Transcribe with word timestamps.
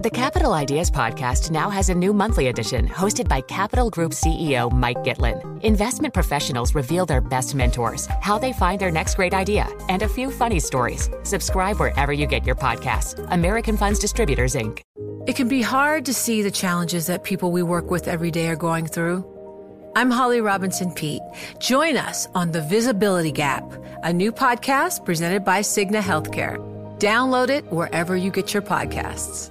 The 0.00 0.10
Capital 0.10 0.52
Ideas 0.52 0.92
Podcast 0.92 1.50
now 1.50 1.70
has 1.70 1.88
a 1.88 1.94
new 1.94 2.12
monthly 2.12 2.46
edition 2.46 2.86
hosted 2.86 3.26
by 3.26 3.40
Capital 3.40 3.90
Group 3.90 4.12
CEO 4.12 4.70
Mike 4.70 4.98
Gitlin. 4.98 5.60
Investment 5.64 6.14
professionals 6.14 6.72
reveal 6.72 7.04
their 7.04 7.20
best 7.20 7.56
mentors, 7.56 8.06
how 8.20 8.38
they 8.38 8.52
find 8.52 8.80
their 8.80 8.92
next 8.92 9.16
great 9.16 9.34
idea, 9.34 9.66
and 9.88 10.02
a 10.02 10.08
few 10.08 10.30
funny 10.30 10.60
stories. 10.60 11.10
Subscribe 11.24 11.80
wherever 11.80 12.12
you 12.12 12.28
get 12.28 12.46
your 12.46 12.54
podcasts. 12.54 13.26
American 13.32 13.76
Funds 13.76 13.98
Distributors, 13.98 14.54
Inc. 14.54 14.82
It 15.26 15.34
can 15.34 15.48
be 15.48 15.62
hard 15.62 16.04
to 16.04 16.14
see 16.14 16.42
the 16.42 16.52
challenges 16.52 17.08
that 17.08 17.24
people 17.24 17.50
we 17.50 17.64
work 17.64 17.90
with 17.90 18.06
every 18.06 18.30
day 18.30 18.46
are 18.46 18.54
going 18.54 18.86
through. 18.86 19.26
I'm 19.96 20.12
Holly 20.12 20.40
Robinson 20.40 20.92
Peete. 20.92 21.22
Join 21.58 21.96
us 21.96 22.28
on 22.36 22.52
The 22.52 22.62
Visibility 22.62 23.32
Gap, 23.32 23.64
a 24.04 24.12
new 24.12 24.30
podcast 24.30 25.04
presented 25.04 25.44
by 25.44 25.58
Cigna 25.58 26.00
Healthcare. 26.00 26.56
Download 27.00 27.48
it 27.48 27.64
wherever 27.72 28.16
you 28.16 28.30
get 28.30 28.54
your 28.54 28.62
podcasts. 28.62 29.50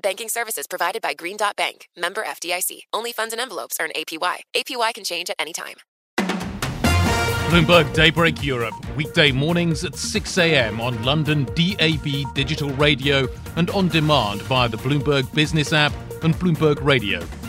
Banking 0.00 0.28
services 0.28 0.66
provided 0.66 1.02
by 1.02 1.14
Green 1.14 1.36
Dot 1.36 1.56
Bank, 1.56 1.88
member 1.96 2.22
FDIC. 2.22 2.82
Only 2.92 3.12
funds 3.12 3.32
and 3.32 3.40
envelopes 3.40 3.76
earn 3.80 3.90
APY. 3.96 4.36
APY 4.56 4.94
can 4.94 5.04
change 5.04 5.30
at 5.30 5.36
any 5.38 5.52
time. 5.52 5.76
Bloomberg 7.48 7.92
Daybreak 7.94 8.44
Europe, 8.44 8.74
weekday 8.94 9.32
mornings 9.32 9.82
at 9.82 9.94
6 9.94 10.38
a.m. 10.38 10.82
on 10.82 11.02
London 11.02 11.44
DAB 11.54 12.34
digital 12.34 12.68
radio 12.70 13.26
and 13.56 13.70
on 13.70 13.88
demand 13.88 14.42
via 14.42 14.68
the 14.68 14.76
Bloomberg 14.76 15.32
Business 15.34 15.72
app 15.72 15.92
and 16.22 16.34
BloombergRadio.com. 16.34 17.47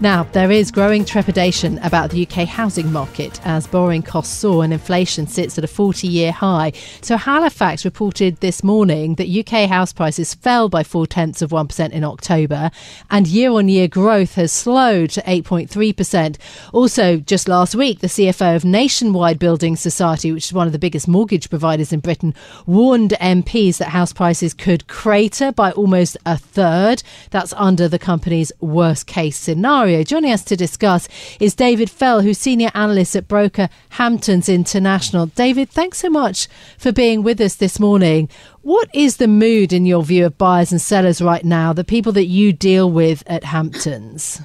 Now, 0.00 0.22
there 0.32 0.50
is 0.50 0.70
growing 0.70 1.04
trepidation 1.04 1.78
about 1.78 2.10
the 2.10 2.26
UK 2.26 2.48
housing 2.48 2.90
market 2.90 3.40
as 3.44 3.66
borrowing 3.66 4.02
costs 4.02 4.34
soar 4.34 4.64
and 4.64 4.72
inflation 4.72 5.26
sits 5.26 5.58
at 5.58 5.64
a 5.64 5.68
40 5.68 6.08
year 6.08 6.32
high. 6.32 6.72
So, 7.02 7.18
Halifax 7.18 7.84
reported 7.84 8.38
this 8.38 8.64
morning 8.64 9.16
that 9.16 9.28
UK 9.28 9.68
house 9.68 9.92
prices 9.92 10.32
fell 10.32 10.70
by 10.70 10.82
four 10.82 11.06
tenths 11.06 11.42
of 11.42 11.50
1% 11.50 11.90
in 11.90 12.04
October, 12.04 12.70
and 13.10 13.26
year 13.26 13.50
on 13.50 13.68
year 13.68 13.86
growth 13.86 14.36
has 14.36 14.50
slowed 14.50 15.10
to 15.10 15.22
8.3%. 15.22 16.36
Also, 16.72 17.18
just 17.18 17.48
last 17.48 17.74
week, 17.74 18.00
the 18.00 18.06
CFO 18.06 18.56
of 18.56 18.64
Nationwide 18.64 19.38
Building 19.38 19.76
Society, 19.76 20.32
which 20.32 20.46
is 20.46 20.52
one 20.54 20.66
of 20.66 20.72
the 20.72 20.78
biggest 20.78 21.06
mortgage 21.06 21.50
providers 21.50 21.92
in 21.92 22.00
Britain, 22.00 22.34
warned 22.66 23.10
MPs 23.20 23.76
that 23.76 23.88
house 23.88 24.14
prices 24.14 24.54
could 24.54 24.88
crater 24.88 25.52
by 25.52 25.70
almost 25.72 26.16
a 26.24 26.38
third. 26.38 27.02
That's 27.30 27.52
under 27.54 27.88
the 27.88 27.98
company's 27.98 28.52
worst 28.60 29.06
case 29.06 29.17
scenario. 29.26 30.02
Joining 30.02 30.32
us 30.32 30.44
to 30.44 30.56
discuss 30.56 31.08
is 31.40 31.54
David 31.54 31.90
Fell, 31.90 32.22
who's 32.22 32.38
senior 32.38 32.70
analyst 32.74 33.16
at 33.16 33.28
broker 33.28 33.68
Hamptons 33.90 34.48
International. 34.48 35.26
David, 35.26 35.68
thanks 35.68 35.98
so 35.98 36.08
much 36.08 36.48
for 36.78 36.92
being 36.92 37.22
with 37.22 37.40
us 37.40 37.56
this 37.56 37.80
morning. 37.80 38.28
What 38.62 38.88
is 38.94 39.16
the 39.16 39.28
mood, 39.28 39.72
in 39.72 39.86
your 39.86 40.02
view, 40.02 40.26
of 40.26 40.38
buyers 40.38 40.72
and 40.72 40.80
sellers 40.80 41.20
right 41.20 41.44
now, 41.44 41.72
the 41.72 41.84
people 41.84 42.12
that 42.12 42.26
you 42.26 42.52
deal 42.52 42.90
with 42.90 43.22
at 43.26 43.44
Hamptons? 43.44 44.40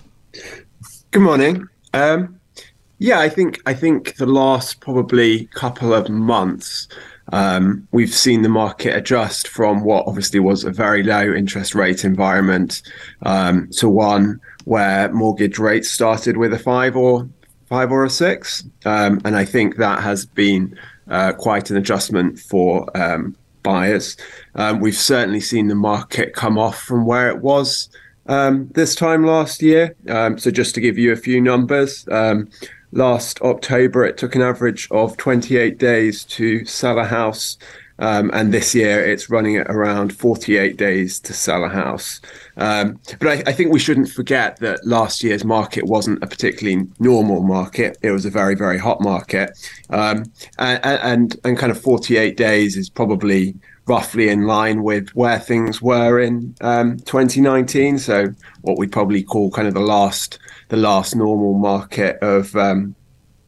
Good 1.12 1.22
morning. 1.22 1.68
Um, 1.94 2.40
yeah, 2.98 3.20
I 3.20 3.30
think 3.30 3.62
I 3.66 3.74
think 3.74 4.16
the 4.16 4.26
last 4.26 4.80
probably 4.80 5.46
couple 5.48 5.94
of 5.94 6.10
months 6.10 6.88
um, 7.32 7.88
we've 7.92 8.14
seen 8.14 8.42
the 8.42 8.50
market 8.50 8.96
adjust 8.96 9.48
from 9.48 9.84
what 9.84 10.06
obviously 10.08 10.40
was 10.40 10.64
a 10.64 10.72
very 10.72 11.04
low 11.04 11.34
interest 11.34 11.74
rate 11.74 12.04
environment 12.04 12.82
um, 13.24 13.70
to 13.72 13.88
one 13.88 14.42
where 14.66 15.12
mortgage 15.12 15.60
rates 15.60 15.92
started 15.92 16.38
with 16.38 16.54
a 16.54 16.60
five 16.60 16.96
or 16.96 17.28
five 17.66 17.92
or 17.92 18.04
a 18.04 18.10
six, 18.10 18.64
um, 18.86 19.22
and 19.26 19.36
I 19.36 19.46
think 19.46 19.78
that 19.78 20.04
has 20.04 20.26
been 20.26 20.78
uh, 21.10 21.34
quite 21.34 21.70
an 21.70 21.78
adjustment 21.78 22.40
for 22.40 22.86
um, 22.98 23.36
buyers. 23.64 24.18
Um, 24.56 24.80
we've 24.80 24.96
certainly 24.96 25.40
seen 25.40 25.68
the 25.68 25.76
market 25.76 26.34
come 26.34 26.58
off 26.58 26.82
from 26.82 27.06
where 27.06 27.30
it 27.30 27.40
was 27.40 27.90
um, 28.28 28.70
this 28.74 28.96
time 28.96 29.26
last 29.26 29.62
year. 29.62 29.96
so 30.08 30.52
just 30.52 30.76
to 30.76 30.82
give 30.82 30.98
you 30.98 31.12
a 31.12 31.18
few 31.18 31.42
numbers 31.42 32.06
last 32.94 33.42
October, 33.42 34.06
it 34.06 34.18
took 34.18 34.36
an 34.36 34.42
average 34.42 34.88
of 34.92 35.18
28 35.18 35.78
days 35.78 36.24
to 36.26 36.64
sell 36.66 37.00
a 37.00 37.06
house. 37.06 37.58
Um, 38.00 38.32
and 38.34 38.54
this 38.54 38.74
year 38.74 39.06
it's 39.06 39.30
running 39.30 39.58
at 39.58 39.68
around 39.68 40.16
48 40.16 40.78
days 40.78 41.20
to 41.22 41.34
sell 41.34 41.64
a 41.64 41.70
house. 41.70 42.20
Um, 42.58 43.00
but 43.20 43.28
I, 43.28 43.44
I, 43.50 43.54
think 43.54 43.72
we 43.72 43.80
shouldn't 43.80 44.10
forget 44.10 44.60
that 44.60 44.86
last 44.86 45.24
year's 45.24 45.46
market 45.46 45.86
wasn't 45.86 46.24
a 46.24 46.28
particularly 46.28 46.88
normal 47.00 47.44
market. 47.44 47.98
It 48.02 48.12
was 48.12 48.26
a 48.26 48.30
very, 48.30 48.56
very 48.56 48.80
hot 48.80 49.00
market. 49.02 49.52
Um, 49.90 50.26
and, 50.58 50.80
and, 50.84 51.40
and 51.44 51.58
kind 51.58 51.72
of 51.72 51.80
48 51.82 52.36
days 52.36 52.78
is 52.78 52.90
probably 52.90 53.56
roughly 53.86 54.30
in 54.30 54.44
line 54.44 54.84
with 54.84 55.10
where 55.10 55.40
things 55.40 55.82
were 55.82 56.20
in 56.20 56.56
um, 56.62 56.98
2019. 57.00 58.00
So 58.00 58.34
what 58.62 58.78
we'd 58.78 58.92
probably 58.92 59.24
call 59.24 59.52
kind 59.52 59.68
of 59.68 59.74
the 59.74 59.82
last 59.82 60.40
the 60.70 60.78
last 60.78 61.16
normal 61.16 61.54
market 61.54 62.18
of 62.22 62.56
um, 62.56 62.96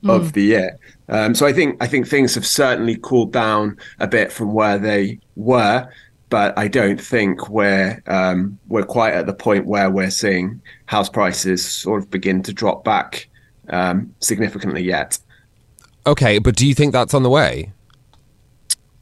mm. 0.05 0.16
of 0.16 0.33
the 0.33 0.43
year. 0.43 0.77
Um, 1.09 1.35
so 1.35 1.45
I 1.45 1.53
think 1.53 1.81
I 1.81 1.88
think 1.88 2.07
things 2.07 2.35
have 2.35 2.45
certainly 2.45 2.97
cooled 3.01 3.33
down 3.33 3.77
a 3.99 4.07
bit 4.07 4.31
from 4.31 4.53
where 4.53 4.77
they 4.77 5.19
were, 5.35 5.88
but 6.29 6.57
I 6.57 6.67
don't 6.67 6.99
think 6.99 7.49
we're 7.49 8.01
um, 8.07 8.57
we're 8.67 8.85
quite 8.85 9.13
at 9.13 9.25
the 9.25 9.33
point 9.33 9.66
where 9.66 9.89
we're 9.89 10.09
seeing 10.09 10.61
house 10.85 11.09
prices 11.09 11.66
sort 11.66 12.01
of 12.01 12.09
begin 12.09 12.41
to 12.43 12.53
drop 12.53 12.83
back 12.83 13.27
um, 13.69 14.13
significantly 14.19 14.83
yet. 14.83 15.19
Okay, 16.07 16.37
but 16.39 16.55
do 16.55 16.67
you 16.67 16.75
think 16.75 16.93
that's 16.93 17.13
on 17.13 17.23
the 17.23 17.29
way? 17.29 17.72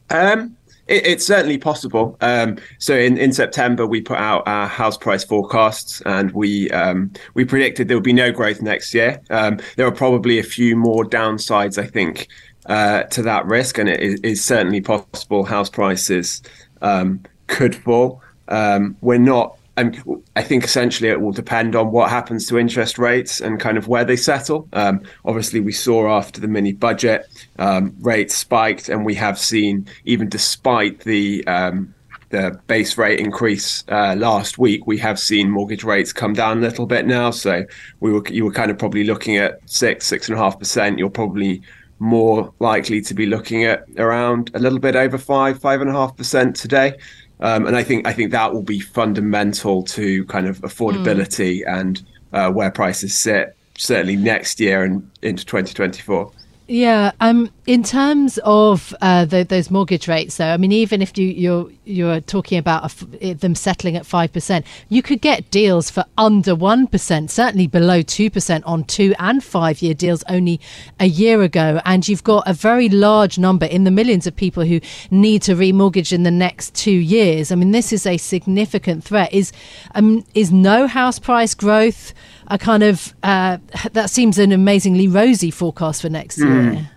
Um, 0.10 0.56
it, 0.88 1.06
it's 1.06 1.26
certainly 1.26 1.58
possible. 1.58 2.18
Um, 2.22 2.58
so 2.78 2.96
in, 2.96 3.18
in 3.18 3.34
September, 3.34 3.86
we 3.86 4.02
put 4.02 4.18
out 4.18 4.44
our 4.48 4.68
house 4.68 4.98
price 4.98 5.24
forecasts, 5.24 6.02
and 6.06 6.32
we 6.32 6.70
um, 6.72 7.12
we 7.34 7.46
predicted 7.46 7.88
there 7.88 7.98
would 7.98 8.04
be 8.04 8.14
no 8.14 8.32
growth 8.32 8.62
next 8.62 8.94
year. 8.94 9.22
Um, 9.30 9.60
there 9.76 9.88
are 9.88 9.92
probably 9.92 10.40
a 10.40 10.44
few 10.44 10.76
more 10.76 11.04
downsides, 11.04 11.82
I 11.82 11.88
think, 11.88 12.28
uh, 12.66 13.04
to 13.04 13.22
that 13.24 13.46
risk, 13.46 13.78
and 13.78 13.90
it 13.90 14.00
is, 14.00 14.20
is 14.22 14.44
certainly 14.44 14.82
possible 14.82 15.44
house 15.46 15.70
prices 15.70 16.42
um, 16.82 17.22
could 17.48 17.76
fall. 17.76 18.22
Um, 18.50 18.98
we're 19.02 19.18
not 19.18 19.58
I 19.76 20.44
think 20.44 20.64
essentially 20.64 21.10
it 21.10 21.20
will 21.20 21.32
depend 21.32 21.76
on 21.76 21.92
what 21.92 22.12
happens 22.12 22.48
to 22.48 22.60
interest 22.60 23.00
rates 23.00 23.42
and 23.42 23.60
kind 23.60 23.78
of 23.78 23.88
where 23.88 24.06
they 24.06 24.16
settle. 24.16 24.68
Um, 24.74 25.02
obviously, 25.26 25.62
we 25.62 25.72
saw 25.72 26.16
after 26.16 26.40
the 26.40 26.48
mini 26.48 26.74
budget, 26.74 27.28
um, 27.58 27.96
rates 28.00 28.36
spiked, 28.36 28.90
and 28.90 29.04
we 29.04 29.16
have 29.16 29.40
seen, 29.40 29.88
even 30.06 30.30
despite 30.30 31.00
the 31.02 31.46
um, 31.48 31.94
the 32.30 32.60
base 32.68 32.98
rate 32.98 33.20
increase 33.20 33.84
uh, 33.90 34.16
last 34.18 34.58
week, 34.58 34.86
we 34.88 34.98
have 34.98 35.20
seen 35.20 35.50
mortgage 35.50 35.84
rates 35.84 36.12
come 36.12 36.34
down 36.34 36.58
a 36.60 36.62
little 36.62 36.86
bit 36.86 37.06
now. 37.08 37.32
So 37.32 37.64
we 38.00 38.12
were 38.12 38.24
you 38.30 38.46
were 38.46 38.52
kind 38.52 38.70
of 38.70 38.78
probably 38.78 39.04
looking 39.04 39.38
at 39.38 39.60
six, 39.68 40.06
six 40.06 40.30
and 40.30 40.38
a 40.38 40.42
half 40.42 40.60
percent. 40.60 41.00
You're 41.00 41.10
probably 41.10 41.64
more 42.00 42.54
likely 42.60 43.02
to 43.02 43.14
be 43.14 43.26
looking 43.26 43.64
at 43.64 43.86
around 43.98 44.52
a 44.54 44.60
little 44.60 44.80
bit 44.80 44.96
over 44.96 45.18
five, 45.18 45.60
five 45.60 45.80
and 45.80 45.90
a 45.90 45.94
half 45.94 46.16
percent 46.18 46.56
today. 46.56 46.98
Um, 47.44 47.68
and 47.68 47.76
I 47.76 47.84
think 47.84 48.08
I 48.08 48.14
think 48.14 48.32
that 48.32 48.54
will 48.54 48.64
be 48.64 48.80
fundamental 48.80 49.84
to 49.84 50.26
kind 50.26 50.48
of 50.48 50.62
affordability 50.62 51.62
mm. 51.62 51.80
and 51.80 52.02
uh, 52.32 52.50
where 52.52 52.72
prices 52.72 53.14
sit 53.14 53.56
certainly 53.78 54.16
next 54.16 54.60
year 54.60 54.84
and 54.84 55.12
into 55.22 55.46
2024. 55.46 56.32
Yeah, 56.68 57.12
um, 57.20 57.52
in 57.66 57.84
terms 57.84 58.40
of 58.46 58.96
uh, 59.02 59.26
the, 59.26 59.44
those 59.44 59.70
mortgage 59.70 60.08
rates, 60.08 60.38
though, 60.38 60.48
I 60.48 60.56
mean, 60.56 60.72
even 60.72 61.02
if 61.02 61.18
you 61.18 61.28
you're 61.28 61.70
you're 61.84 62.22
talking 62.22 62.58
about 62.58 62.90
them 63.22 63.54
settling 63.54 63.98
at 63.98 64.06
five 64.06 64.32
percent, 64.32 64.66
you 64.88 65.02
could 65.02 65.20
get 65.20 65.52
deals 65.52 65.90
for 65.90 66.06
under 66.18 66.56
one 66.56 66.88
percent, 66.88 67.32
certainly 67.32 67.68
below 67.68 68.02
two 68.02 68.30
percent 68.30 68.64
on 68.64 68.86
two 68.86 69.14
and 69.20 69.44
five 69.44 69.82
year 69.82 69.94
deals 69.94 70.24
only 70.30 70.62
a 71.02 71.06
year 71.06 71.42
ago, 71.42 71.82
and 71.84 72.08
you've 72.08 72.24
got 72.24 72.48
a 72.48 72.54
very 72.54 72.88
large 72.88 73.38
number 73.38 73.66
in 73.66 73.84
the 73.84 73.92
millions 73.92 74.26
of 74.26 74.34
people 74.34 74.64
who 74.64 74.80
need 75.12 75.42
to 75.42 75.56
remortgage 75.56 76.14
in 76.14 76.24
the 76.24 76.32
next 76.32 76.74
two 76.76 76.92
years. 76.92 77.52
I 77.52 77.56
mean, 77.56 77.72
this 77.72 77.92
is 77.92 78.06
a 78.06 78.16
significant 78.16 79.04
threat. 79.04 79.34
Is 79.34 79.52
um, 79.96 80.24
is 80.34 80.54
no 80.54 80.88
house 80.88 81.20
price 81.20 81.54
growth? 81.54 82.14
a 82.48 82.58
kind 82.58 82.84
of 82.84 83.14
uh, 83.24 83.58
that 83.94 84.10
seems 84.10 84.38
an 84.38 84.52
amazingly 84.52 85.08
rosy 85.08 85.52
forecast 85.52 86.02
for 86.02 86.10
next 86.10 86.38
mm. 86.54 86.88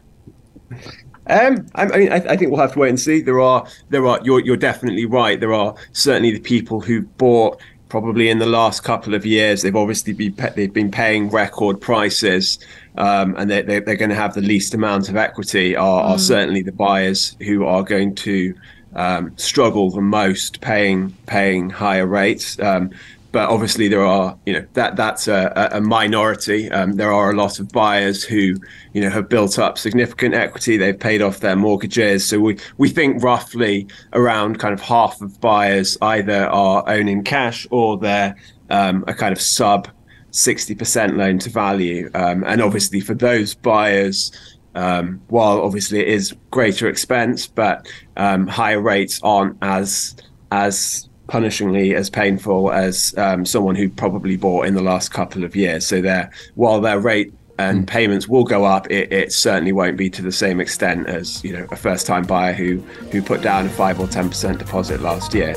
Um, 1.29 1.67
I, 1.75 1.87
mean, 1.87 2.13
I, 2.13 2.17
I, 2.19 2.37
think 2.37 2.53
we'll 2.53 2.61
have 2.61 2.75
to 2.75 2.79
wait 2.79 2.91
and 2.91 3.01
see. 3.01 3.21
There 3.21 3.41
are, 3.41 3.67
there 3.91 4.07
are. 4.07 4.21
You're, 4.23 4.39
you're 4.39 4.57
definitely 4.57 5.07
right. 5.07 5.41
There 5.41 5.53
are 5.53 5.75
certainly 5.91 6.31
the 6.31 6.39
people 6.39 6.81
who 6.81 7.03
bought 7.03 7.61
probably 7.89 8.29
in 8.29 8.39
the 8.39 8.47
last 8.47 8.83
couple 8.83 9.15
of 9.15 9.25
years, 9.25 9.63
they've 9.63 9.77
obviously 9.77 10.13
been 10.13 10.35
they've 10.55 10.73
been 10.73 10.91
paying 10.91 11.31
record 11.31 11.81
prices, 11.81 12.59
um, 12.99 13.35
and 13.37 13.51
they're, 13.51 13.63
they're, 13.63 13.81
they're 13.81 13.97
going 13.97 14.11
to 14.11 14.17
have 14.17 14.35
the 14.35 14.41
least 14.41 14.75
amount 14.75 15.09
of 15.09 15.17
equity. 15.17 15.77
Are, 15.77 16.03
mm. 16.03 16.11
are 16.11 16.19
certainly 16.19 16.63
the 16.63 16.73
buyers 16.73 17.37
who 17.41 17.65
are 17.65 17.83
going 17.83 18.15
to 18.17 18.55
um, 18.95 19.37
struggle 19.37 19.91
the 19.91 20.01
most, 20.01 20.61
paying 20.61 21.11
paying 21.27 21.71
higher 21.71 22.07
rates. 22.07 22.59
Um, 22.59 22.91
but 23.33 23.49
obviously 23.51 23.89
there 23.89 24.05
are 24.05 24.39
you 24.47 24.53
know 24.53 24.67
that 24.75 24.97
that's 24.97 25.29
a, 25.29 25.71
a 25.73 25.81
minority. 25.81 26.71
Um, 26.71 26.93
there 26.93 27.13
are 27.13 27.31
a 27.31 27.35
lot 27.35 27.59
of 27.59 27.71
buyers 27.71 28.23
who 28.23 28.57
you 28.93 29.01
know 29.01 29.11
have 29.11 29.29
built 29.29 29.59
up 29.59 29.79
significant 29.79 30.35
equity. 30.35 30.77
They've 30.77 30.99
paid 30.99 31.23
off 31.23 31.41
their 31.41 31.57
mortgages. 31.57 32.27
So 32.27 32.41
we 32.41 32.59
we 32.79 32.89
think 32.89 33.23
roughly 33.23 33.89
around 34.13 34.59
kind 34.59 34.73
of 34.73 34.81
half 34.81 35.21
of 35.21 35.41
buyers 35.41 35.99
either 36.03 36.47
are 36.47 36.85
owning 36.89 37.25
cash 37.25 37.67
or 37.71 37.99
they're 37.99 38.37
um, 38.71 39.05
a 39.07 39.15
kind 39.15 39.33
of 39.33 39.41
sub 39.41 39.89
60% 40.33 41.17
loan 41.17 41.39
to 41.39 41.51
value. 41.51 42.11
Um, 42.15 42.45
and 42.47 42.61
obviously 42.61 43.01
for 43.01 43.15
those 43.15 43.55
buyers. 43.55 44.33
Um, 44.75 45.23
while 45.29 45.63
obviously 45.63 46.01
it 46.01 46.09
is 46.09 46.37
greater 46.51 46.87
expense, 46.87 47.47
but 47.47 47.89
um, 48.19 48.47
higher 48.47 48.79
rates 48.79 49.19
aren't 49.23 49.57
as 49.63 50.15
as 50.53 51.09
punishingly 51.27 51.95
as 51.95 52.09
painful 52.11 52.73
as 52.73 53.15
um, 53.19 53.45
someone 53.45 53.75
who 53.75 53.89
probably 53.89 54.37
bought 54.37 54.67
in 54.67 54.75
the 54.75 54.83
last 54.83 55.11
couple 55.11 55.45
of 55.45 55.57
years. 55.57 55.87
So 55.87 56.01
there, 56.01 56.31
while 56.55 56.81
their 56.81 57.01
rate 57.01 57.33
and 57.59 57.83
mm. 57.83 57.87
payments 57.87 58.29
will 58.29 58.45
go 58.45 58.65
up, 58.65 58.91
it, 58.91 59.13
it, 59.13 59.33
certainly 59.33 59.73
won't 59.73 59.97
be 59.97 60.11
to 60.11 60.23
the 60.23 60.33
same 60.33 60.61
extent 60.61 61.09
as 61.09 61.43
you 61.43 61.53
know 61.53 61.67
a 61.71 61.77
first-time 61.77 62.25
buyer 62.25 62.53
who 62.53 62.77
who 63.11 63.23
put 63.23 63.43
down 63.43 63.67
a 63.67 63.71
five 63.71 63.99
or 63.99 64.07
ten 64.07 64.29
percent 64.29 64.59
deposit 64.59 65.01
last 65.01 65.35
year. 65.35 65.55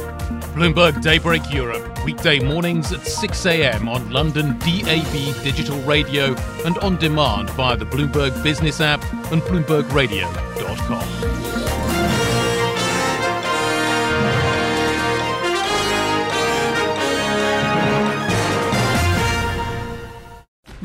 Bloomberg 0.56 1.02
Daybreak 1.02 1.54
Europe, 1.54 2.04
weekday 2.04 2.40
mornings 2.40 2.92
at 2.92 3.06
6 3.06 3.46
a.m. 3.46 3.88
on 3.88 4.10
London 4.10 4.58
DAB 4.60 5.44
digital 5.44 5.80
radio 5.82 6.36
and 6.66 6.78
on 6.80 6.98
demand 6.98 7.50
via 7.52 7.78
the 7.78 7.86
Bloomberg 7.86 8.44
Business 8.44 8.82
app 8.82 9.02
and 9.32 9.42
BloombergRadio.com. 9.44 11.29